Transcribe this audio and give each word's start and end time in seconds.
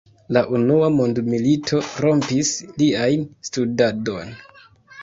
La 0.35 0.41
unua 0.59 0.87
mondmilito 0.95 1.83
rompis 2.07 2.53
lian 2.81 3.31
studadon. 3.51 4.37